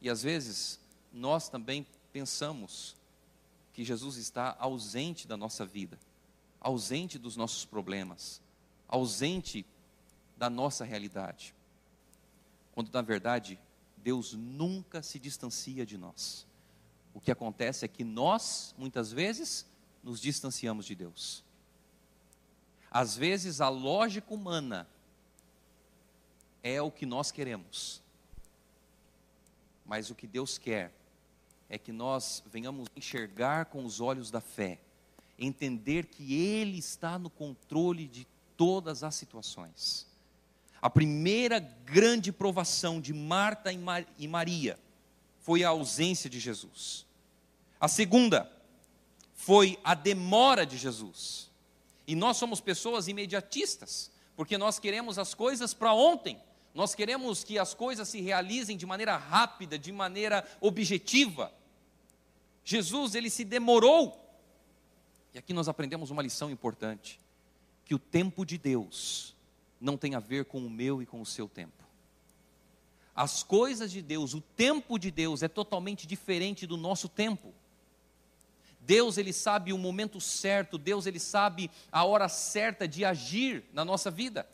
[0.00, 0.80] E às vezes
[1.12, 2.96] nós também pensamos
[3.72, 5.98] que Jesus está ausente da nossa vida,
[6.60, 8.40] ausente dos nossos problemas
[8.88, 9.66] ausente
[10.36, 11.54] da nossa realidade.
[12.72, 13.58] Quando na verdade
[14.06, 16.46] Deus nunca se distancia de nós.
[17.12, 19.66] O que acontece é que nós, muitas vezes,
[20.00, 21.42] nos distanciamos de Deus.
[22.88, 24.88] Às vezes a lógica humana
[26.62, 28.00] é o que nós queremos.
[29.84, 30.94] Mas o que Deus quer
[31.68, 34.78] é que nós venhamos enxergar com os olhos da fé,
[35.36, 38.24] entender que Ele está no controle de
[38.56, 40.06] todas as situações.
[40.86, 44.78] A primeira grande provação de Marta e Maria
[45.40, 47.04] foi a ausência de Jesus.
[47.80, 48.48] A segunda
[49.34, 51.50] foi a demora de Jesus.
[52.06, 56.40] E nós somos pessoas imediatistas, porque nós queremos as coisas para ontem.
[56.72, 61.52] Nós queremos que as coisas se realizem de maneira rápida, de maneira objetiva.
[62.64, 64.24] Jesus, ele se demorou.
[65.34, 67.18] E aqui nós aprendemos uma lição importante
[67.84, 69.34] que o tempo de Deus
[69.80, 71.84] não tem a ver com o meu e com o seu tempo.
[73.14, 77.54] As coisas de Deus, o tempo de Deus é totalmente diferente do nosso tempo.
[78.80, 83.84] Deus ele sabe o momento certo, Deus ele sabe a hora certa de agir na
[83.84, 84.46] nossa vida.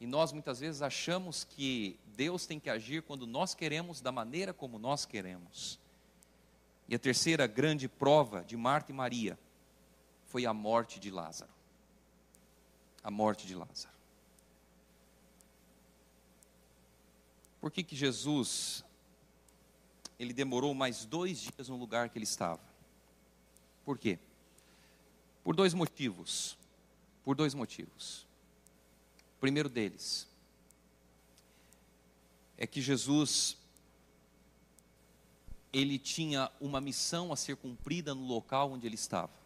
[0.00, 4.54] E nós muitas vezes achamos que Deus tem que agir quando nós queremos, da maneira
[4.54, 5.78] como nós queremos.
[6.88, 9.38] E a terceira grande prova de Marta e Maria
[10.26, 11.50] foi a morte de Lázaro.
[13.02, 13.94] A morte de Lázaro.
[17.60, 18.84] Por que, que Jesus
[20.18, 22.60] ele demorou mais dois dias no lugar que ele estava?
[23.84, 24.18] Por quê?
[25.42, 26.58] Por dois motivos.
[27.24, 28.26] Por dois motivos.
[29.36, 30.28] O primeiro deles
[32.56, 33.56] é que Jesus
[35.72, 39.39] ele tinha uma missão a ser cumprida no local onde ele estava.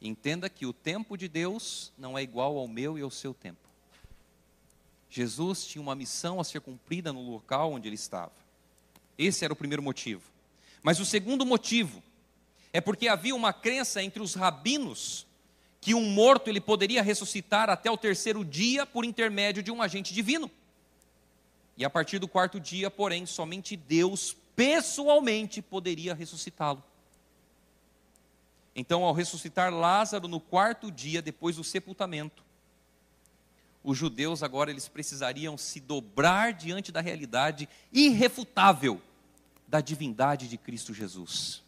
[0.00, 3.68] Entenda que o tempo de Deus não é igual ao meu e ao seu tempo.
[5.10, 8.32] Jesus tinha uma missão a ser cumprida no local onde ele estava.
[9.18, 10.22] Esse era o primeiro motivo.
[10.82, 12.02] Mas o segundo motivo
[12.72, 15.26] é porque havia uma crença entre os rabinos
[15.80, 20.14] que um morto ele poderia ressuscitar até o terceiro dia por intermédio de um agente
[20.14, 20.50] divino.
[21.76, 26.84] E a partir do quarto dia, porém, somente Deus pessoalmente poderia ressuscitá-lo.
[28.74, 32.44] Então, ao ressuscitar Lázaro no quarto dia depois do sepultamento,
[33.82, 39.00] os judeus agora eles precisariam se dobrar diante da realidade irrefutável
[39.66, 41.62] da divindade de Cristo Jesus.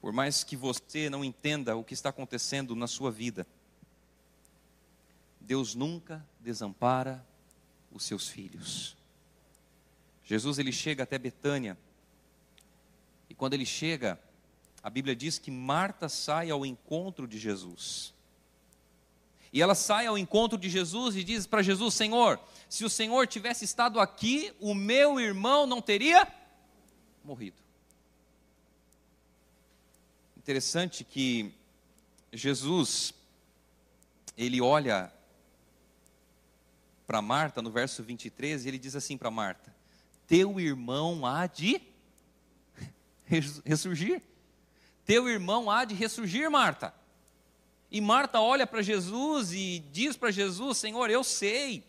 [0.00, 3.46] Por mais que você não entenda o que está acontecendo na sua vida,
[5.40, 7.24] Deus nunca desampara
[7.92, 8.96] os seus filhos.
[10.24, 11.76] Jesus ele chega até Betânia,
[13.28, 14.18] e quando ele chega,
[14.82, 18.14] a Bíblia diz que Marta sai ao encontro de Jesus.
[19.52, 23.26] E ela sai ao encontro de Jesus e diz para Jesus: Senhor, se o Senhor
[23.26, 26.26] tivesse estado aqui, o meu irmão não teria
[27.24, 27.56] morrido.
[30.36, 31.52] Interessante que
[32.32, 33.12] Jesus,
[34.38, 35.12] ele olha
[37.06, 39.74] para Marta no verso 23 e ele diz assim para Marta:
[40.28, 41.82] Teu irmão há de
[43.66, 44.22] ressurgir.
[45.04, 46.94] Teu irmão há de ressurgir, Marta.
[47.90, 51.82] E Marta olha para Jesus e diz para Jesus: Senhor, eu sei,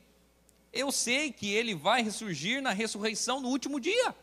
[0.74, 4.16] eu sei que ele vai ressurgir na ressurreição no último dia.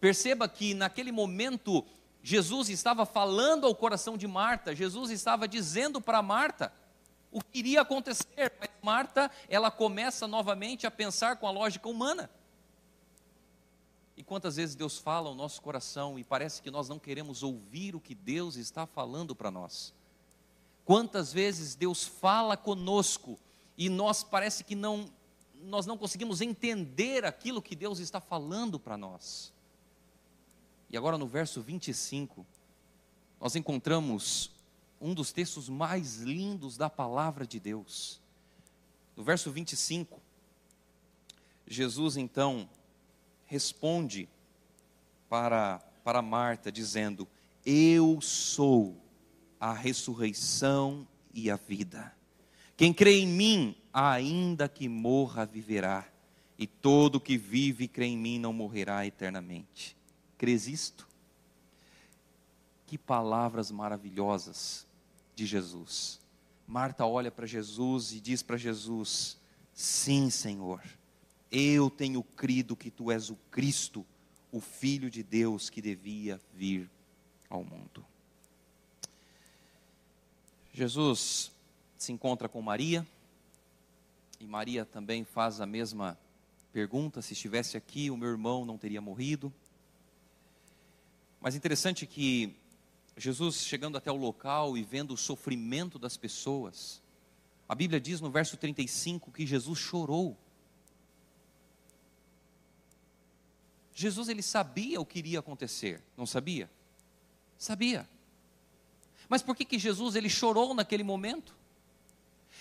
[0.00, 1.84] Perceba que naquele momento
[2.22, 6.72] Jesus estava falando ao coração de Marta, Jesus estava dizendo para Marta
[7.30, 12.30] o que iria acontecer, mas Marta, ela começa novamente a pensar com a lógica humana.
[14.24, 17.94] E quantas vezes Deus fala ao nosso coração e parece que nós não queremos ouvir
[17.94, 19.92] o que Deus está falando para nós?
[20.82, 23.38] Quantas vezes Deus fala conosco
[23.76, 25.12] e nós parece que não
[25.64, 29.52] nós não conseguimos entender aquilo que Deus está falando para nós?
[30.88, 32.46] E agora no verso 25,
[33.38, 34.50] nós encontramos
[34.98, 38.22] um dos textos mais lindos da palavra de Deus.
[39.14, 40.18] No verso 25,
[41.66, 42.66] Jesus então
[43.46, 44.28] responde
[45.28, 47.28] para, para Marta, dizendo:
[47.64, 48.96] Eu sou
[49.60, 52.14] a ressurreição e a vida.
[52.76, 56.06] Quem crê em mim, ainda que morra, viverá.
[56.56, 59.96] E todo que vive e crê em mim não morrerá eternamente.
[60.38, 61.08] Crês isto?
[62.86, 64.86] Que palavras maravilhosas
[65.34, 66.20] de Jesus.
[66.66, 69.36] Marta olha para Jesus e diz para Jesus:
[69.72, 70.80] Sim, Senhor
[71.50, 74.04] eu tenho crido que tu és o Cristo,
[74.50, 76.90] o Filho de Deus que devia vir
[77.48, 78.04] ao mundo.
[80.72, 81.52] Jesus
[81.96, 83.06] se encontra com Maria,
[84.40, 86.18] e Maria também faz a mesma
[86.72, 89.52] pergunta: se estivesse aqui, o meu irmão não teria morrido.
[91.40, 92.56] Mas interessante que
[93.16, 97.00] Jesus, chegando até o local e vendo o sofrimento das pessoas,
[97.68, 100.36] a Bíblia diz no verso 35 que Jesus chorou.
[103.94, 106.68] Jesus ele sabia o que iria acontecer, não sabia?
[107.56, 108.08] Sabia.
[109.28, 111.54] Mas por que que Jesus ele chorou naquele momento?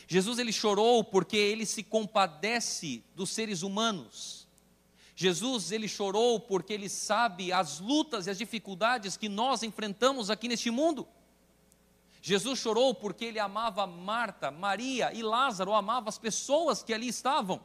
[0.08, 4.48] Jesus ele chorou porque ele se compadece dos seres humanos.
[5.16, 10.48] Jesus ele chorou porque ele sabe as lutas e as dificuldades que nós enfrentamos aqui
[10.48, 11.08] neste mundo.
[12.22, 17.60] Jesus chorou porque ele amava Marta, Maria e Lázaro, amava as pessoas que ali estavam.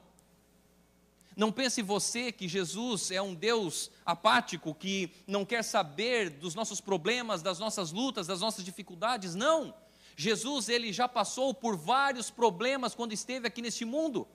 [1.39, 6.81] Não pense você que Jesus é um Deus apático, que não quer saber dos nossos
[6.81, 9.37] problemas, das nossas lutas, das nossas dificuldades.
[9.37, 9.73] Não.
[10.17, 14.27] Jesus, ele já passou por vários problemas quando esteve aqui neste mundo.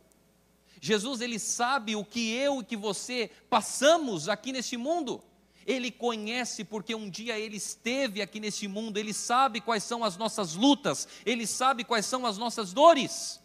[0.79, 5.21] Jesus, ele sabe o que eu e que você passamos aqui neste mundo.
[5.67, 10.15] Ele conhece porque um dia ele esteve aqui neste mundo, ele sabe quais são as
[10.15, 13.41] nossas lutas, ele sabe quais são as nossas dores.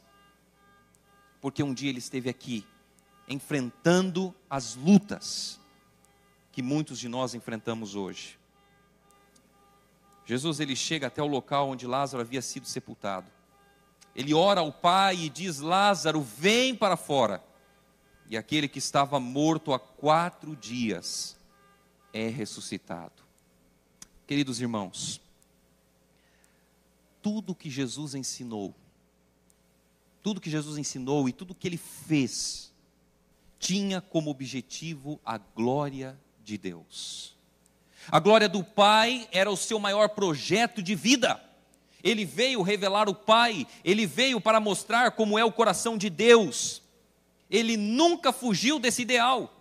[1.40, 2.64] Porque um dia ele esteve aqui
[3.28, 5.60] enfrentando as lutas
[6.50, 8.38] que muitos de nós enfrentamos hoje.
[10.24, 13.30] Jesus ele chega até o local onde Lázaro havia sido sepultado.
[14.14, 17.42] Ele ora ao Pai e diz: Lázaro, vem para fora.
[18.28, 21.36] E aquele que estava morto há quatro dias
[22.12, 23.22] é ressuscitado.
[24.26, 25.20] Queridos irmãos,
[27.22, 28.74] tudo que Jesus ensinou,
[30.22, 32.67] tudo que Jesus ensinou e tudo que ele fez,
[33.58, 37.36] tinha como objetivo a glória de Deus.
[38.10, 41.42] A glória do Pai era o seu maior projeto de vida.
[42.02, 46.82] Ele veio revelar o Pai, ele veio para mostrar como é o coração de Deus.
[47.50, 49.54] Ele nunca fugiu desse ideal.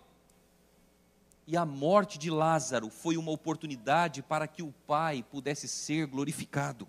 [1.46, 6.86] E a morte de Lázaro foi uma oportunidade para que o Pai pudesse ser glorificado.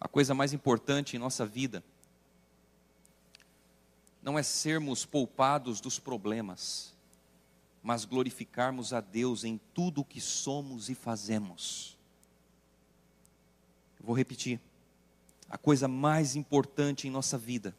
[0.00, 1.84] A coisa mais importante em nossa vida
[4.22, 6.94] não é sermos poupados dos problemas,
[7.82, 11.96] mas glorificarmos a Deus em tudo o que somos e fazemos.
[14.00, 14.60] vou repetir.
[15.48, 17.74] A coisa mais importante em nossa vida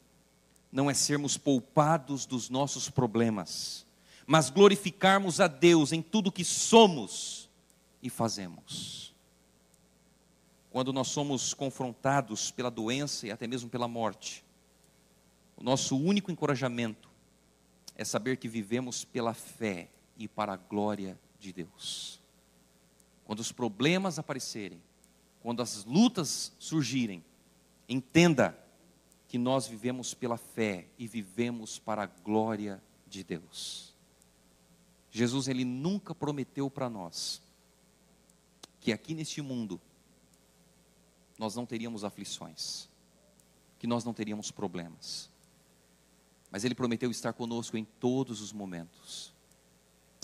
[0.72, 3.86] não é sermos poupados dos nossos problemas,
[4.26, 7.50] mas glorificarmos a Deus em tudo o que somos
[8.02, 9.14] e fazemos.
[10.70, 14.44] Quando nós somos confrontados pela doença e até mesmo pela morte,
[15.62, 17.08] o nosso único encorajamento
[17.96, 22.20] é saber que vivemos pela fé e para a glória de Deus.
[23.24, 24.82] Quando os problemas aparecerem,
[25.40, 27.24] quando as lutas surgirem,
[27.88, 28.58] entenda
[29.28, 33.94] que nós vivemos pela fé e vivemos para a glória de Deus.
[35.12, 37.40] Jesus ele nunca prometeu para nós
[38.80, 39.80] que aqui neste mundo
[41.38, 42.90] nós não teríamos aflições,
[43.78, 45.31] que nós não teríamos problemas
[46.52, 49.34] mas Ele prometeu estar conosco em todos os momentos.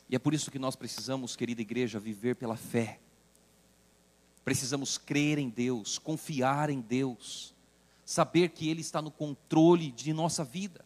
[0.09, 2.99] E é por isso que nós precisamos, querida igreja, viver pela fé.
[4.43, 7.53] Precisamos crer em Deus, confiar em Deus,
[8.05, 10.86] saber que Ele está no controle de nossa vida.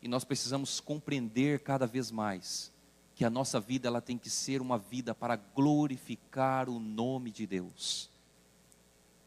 [0.00, 2.72] E nós precisamos compreender cada vez mais
[3.14, 7.46] que a nossa vida ela tem que ser uma vida para glorificar o nome de
[7.46, 8.08] Deus.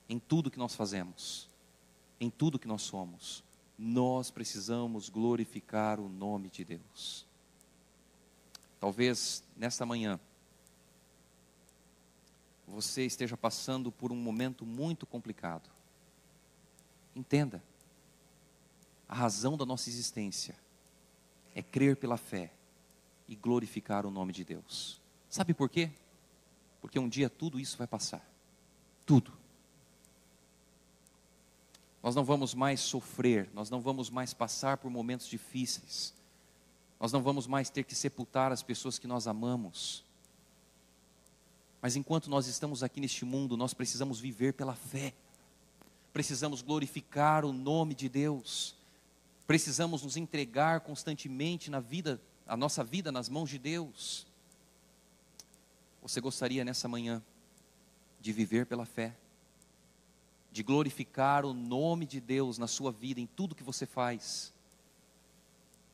[0.10, 1.48] Em tudo que nós fazemos,
[2.20, 3.44] em tudo que nós somos,
[3.78, 7.26] nós precisamos glorificar o nome de Deus.
[8.80, 10.20] Talvez nesta manhã
[12.68, 15.70] você esteja passando por um momento muito complicado.
[17.16, 17.64] Entenda,
[19.08, 20.56] a razão da nossa existência
[21.54, 22.52] é crer pela fé
[23.28, 25.00] e glorificar o nome de Deus.
[25.30, 25.92] Sabe por quê?
[26.82, 28.28] Porque um dia tudo isso vai passar.
[29.06, 29.43] Tudo.
[32.04, 36.14] Nós não vamos mais sofrer, nós não vamos mais passar por momentos difíceis.
[37.00, 40.04] Nós não vamos mais ter que sepultar as pessoas que nós amamos.
[41.82, 45.14] Mas enquanto nós estamos aqui neste mundo, nós precisamos viver pela fé.
[46.12, 48.76] Precisamos glorificar o nome de Deus.
[49.48, 54.28] Precisamos nos entregar constantemente na vida, a nossa vida nas mãos de Deus.
[56.02, 57.24] Você gostaria nessa manhã
[58.20, 59.16] de viver pela fé?
[60.54, 64.54] De glorificar o nome de Deus na sua vida, em tudo que você faz?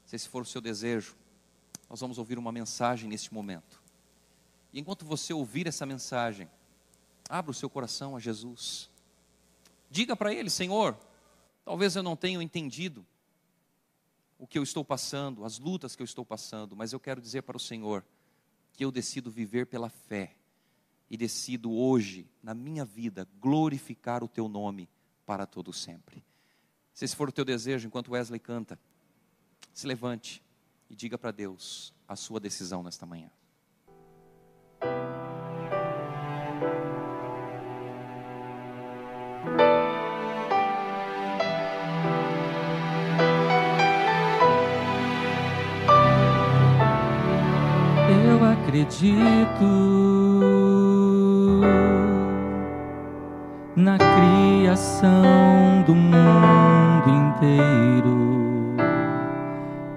[0.05, 1.16] Se esse for o seu desejo,
[1.89, 3.82] nós vamos ouvir uma mensagem neste momento.
[4.74, 6.49] E enquanto você ouvir essa mensagem,
[7.30, 8.89] abra o seu coração a Jesus.
[9.89, 10.99] Diga para Ele, Senhor,
[11.64, 13.05] talvez eu não tenha entendido
[14.38, 17.43] o que eu estou passando, as lutas que eu estou passando, mas eu quero dizer
[17.43, 18.03] para o Senhor
[18.74, 20.36] que eu decido viver pela fé
[21.10, 24.89] e decido hoje, na minha vida, glorificar o Teu nome
[25.26, 26.24] para todo sempre.
[26.93, 28.78] Se esse for o teu desejo, enquanto Wesley canta,
[29.74, 30.43] se levante
[30.89, 33.32] e diga para Deus a sua decisão nesta manhã.
[48.28, 50.29] Eu acredito
[53.80, 58.76] na criação do mundo inteiro.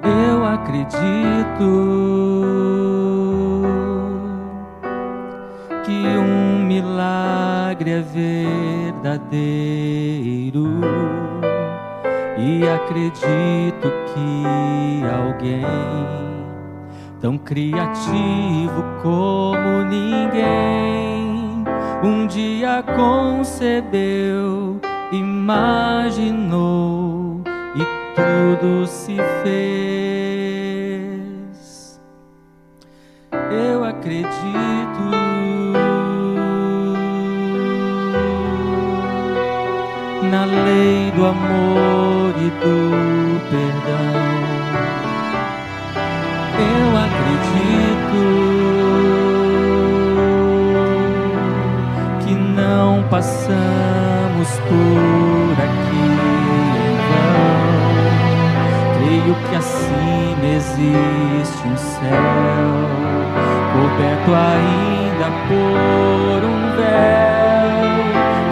[0.04, 1.66] Eu acredito
[5.84, 8.00] que um milagre é
[9.02, 9.42] verdadeiro
[12.38, 15.66] e acredito que alguém
[17.20, 21.01] tão criativo como ninguém
[22.02, 24.80] um dia concebeu,
[25.12, 26.62] imaginou
[27.76, 27.84] e
[28.16, 30.02] tudo se fez.
[33.50, 34.32] Eu acredito
[40.28, 41.61] na lei do amor
[53.22, 56.02] passamos por aqui
[56.74, 57.46] em vão.
[58.98, 62.82] Creio que acima existe um céu
[63.72, 67.94] coberto ainda por um véu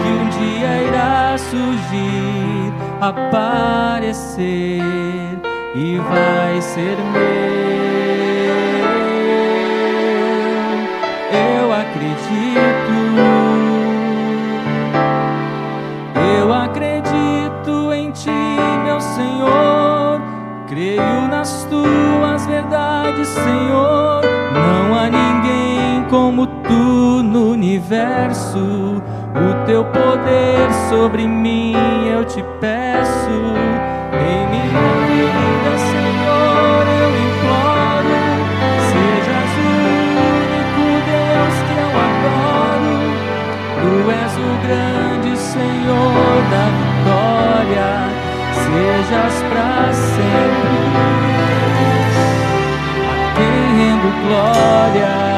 [0.01, 4.81] que um dia irá surgir, aparecer
[5.75, 7.51] e vai ser meu.
[11.33, 12.80] Eu acredito,
[21.51, 24.21] Nas Tuas verdades, Senhor.
[24.53, 29.03] Não há ninguém como Tu no universo.
[29.35, 31.75] O Teu poder sobre mim
[32.07, 33.35] eu te peço.
[34.13, 38.15] Em minha vida, Senhor, eu imploro.
[38.87, 39.71] Sejas o
[40.39, 42.95] único Deus que eu adoro.
[43.81, 47.89] Tu és o grande Senhor da vitória.
[48.53, 50.90] Sejas para sempre
[54.21, 55.30] glória.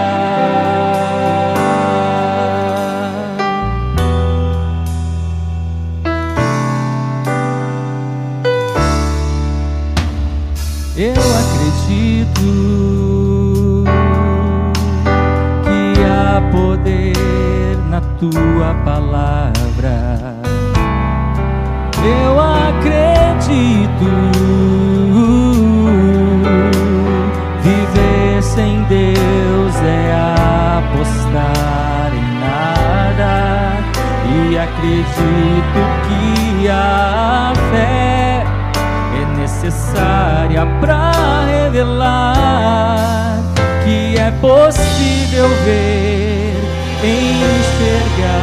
[39.73, 41.11] Necessária para
[41.45, 43.39] revelar
[43.83, 46.55] que impossível ver,
[47.03, 48.42] enxergar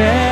[0.00, 0.29] eu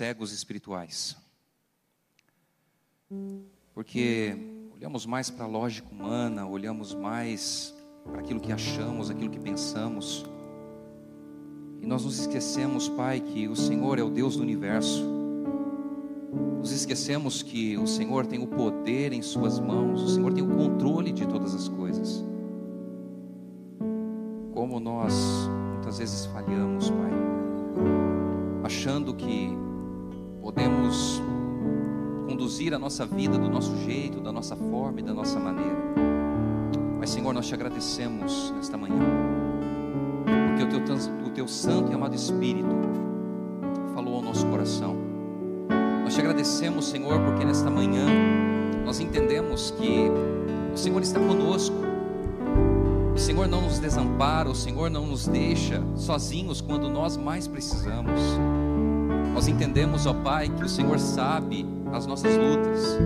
[0.00, 1.14] cegos espirituais.
[3.74, 4.34] Porque
[4.74, 7.74] olhamos mais para a lógica humana, olhamos mais
[8.06, 10.24] para aquilo que achamos, aquilo que pensamos.
[11.82, 15.04] E nós nos esquecemos, Pai, que o Senhor é o Deus do universo.
[16.58, 20.56] Nos esquecemos que o Senhor tem o poder em Suas mãos, o Senhor tem o
[20.56, 22.24] controle de todas as coisas.
[24.54, 25.12] Como nós
[25.74, 27.12] muitas vezes falhamos, Pai,
[28.64, 29.69] achando que
[30.40, 31.22] podemos
[32.26, 35.76] conduzir a nossa vida do nosso jeito, da nossa forma e da nossa maneira.
[36.98, 38.98] Mas, Senhor, nós te agradecemos nesta manhã,
[40.48, 42.76] porque o teu, o teu Santo e amado Espírito
[43.94, 44.96] falou ao nosso coração.
[46.02, 48.06] Nós te agradecemos, Senhor, porque nesta manhã
[48.84, 50.10] nós entendemos que
[50.72, 51.76] o Senhor está conosco.
[53.14, 58.20] O Senhor não nos desampara, o Senhor não nos deixa sozinhos quando nós mais precisamos.
[59.40, 61.64] Nós entendemos, ó Pai, que o Senhor sabe
[61.94, 62.98] as nossas lutas,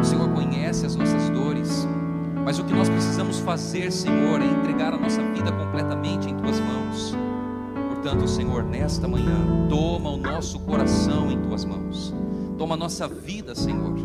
[0.00, 1.84] o Senhor conhece as nossas dores,
[2.44, 6.60] mas o que nós precisamos fazer, Senhor, é entregar a nossa vida completamente em Tuas
[6.60, 7.16] mãos.
[7.92, 12.14] Portanto, Senhor, nesta manhã, toma o nosso coração em Tuas mãos,
[12.56, 13.96] toma a nossa vida, Senhor,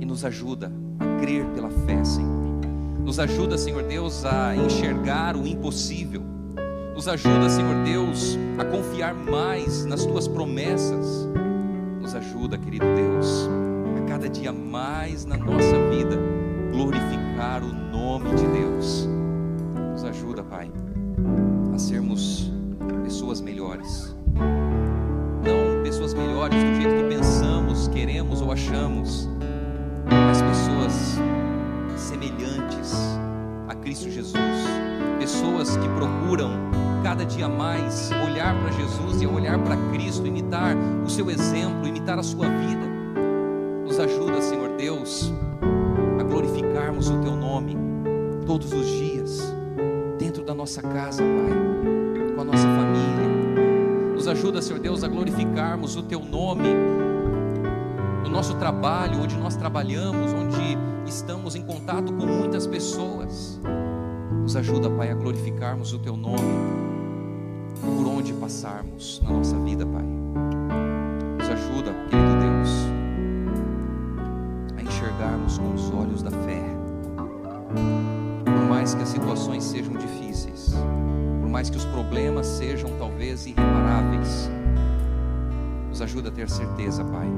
[0.00, 2.62] e nos ajuda a crer pela fé, Senhor.
[3.04, 6.33] Nos ajuda, Senhor Deus, a enxergar o impossível.
[6.94, 11.28] Nos ajuda, Senhor Deus, a confiar mais nas tuas promessas.
[12.00, 13.48] Nos ajuda, querido Deus,
[13.98, 16.16] a cada dia mais na nossa vida
[16.70, 19.08] glorificar o nome de Deus.
[19.90, 20.70] Nos ajuda, Pai,
[21.74, 22.52] a sermos
[23.02, 24.14] pessoas melhores.
[25.44, 29.28] Não pessoas melhores do jeito que pensamos, queremos ou achamos,
[30.08, 31.18] mas pessoas
[31.96, 32.94] semelhantes
[33.68, 34.36] a Cristo Jesus,
[35.18, 40.74] pessoas que procuram cada dia mais olhar para Jesus e olhar para Cristo, imitar
[41.04, 42.86] o seu exemplo, imitar a sua vida.
[43.84, 45.30] Nos ajuda, Senhor Deus,
[46.18, 47.76] a glorificarmos o teu nome
[48.46, 49.54] todos os dias,
[50.18, 54.14] dentro da nossa casa, Pai, com a nossa família.
[54.14, 56.70] Nos ajuda, Senhor Deus, a glorificarmos o teu nome
[58.22, 63.60] no nosso trabalho, onde nós trabalhamos, onde estamos em contato com muitas pessoas.
[64.40, 66.83] Nos ajuda, Pai, a glorificarmos o Teu nome
[68.24, 70.02] onde passarmos na nossa vida, Pai.
[70.02, 72.70] Nos ajuda, querido Deus,
[74.78, 76.62] a enxergarmos com os olhos da fé.
[78.46, 80.74] Por mais que as situações sejam difíceis,
[81.42, 84.48] por mais que os problemas sejam talvez irreparáveis,
[85.90, 87.28] nos ajuda a ter certeza, Pai,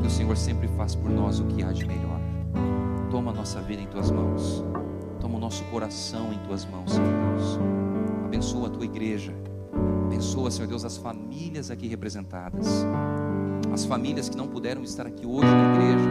[0.00, 2.20] que o Senhor sempre faz por nós o que há de melhor.
[3.10, 4.64] Toma a nossa vida em tuas mãos.
[5.20, 7.58] Toma o nosso coração em tuas mãos, Senhor Deus.
[8.24, 9.34] Abençoa a tua igreja.
[10.26, 12.66] Abençoa, Senhor Deus, as famílias aqui representadas.
[13.72, 16.10] As famílias que não puderam estar aqui hoje na igreja.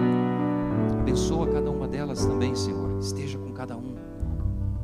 [1.01, 2.97] Abençoa cada uma delas também, Senhor.
[2.97, 3.97] Esteja com cada um.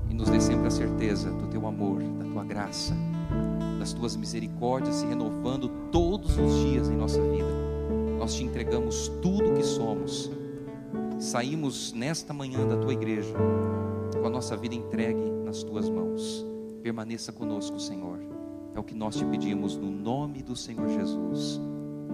[0.10, 2.94] E nos dê sempre a certeza do teu amor, da tua graça,
[3.80, 7.48] das tuas misericórdias se renovando todos os dias em nossa vida.
[8.20, 10.30] Nós te entregamos tudo o que somos.
[11.20, 13.34] Saímos nesta manhã da tua igreja
[14.20, 16.46] com a nossa vida entregue nas tuas mãos.
[16.84, 18.31] Permaneça conosco, Senhor.
[18.74, 21.60] É o que nós te pedimos no nome do Senhor Jesus.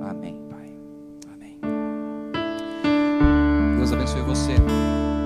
[0.01, 0.77] Amém, Pai.
[1.33, 1.59] Amém.
[3.77, 4.55] Deus abençoe você.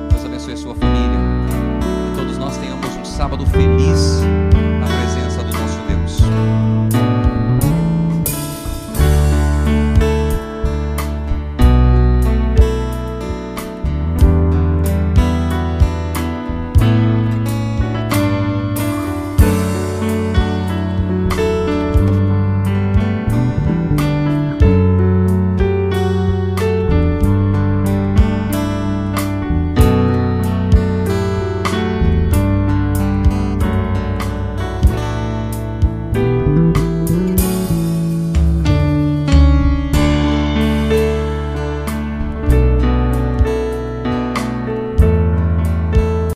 [0.10, 1.20] Deus abençoe a sua família.
[2.12, 4.22] Que todos nós tenhamos um sábado feliz
[4.80, 6.61] na presença do nosso Deus.